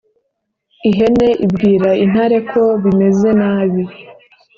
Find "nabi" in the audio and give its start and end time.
3.39-3.83